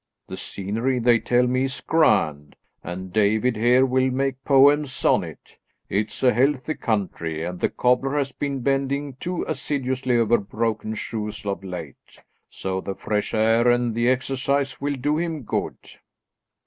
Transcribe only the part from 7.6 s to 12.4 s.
cobbler has been bending too assiduously over broken shoes of late,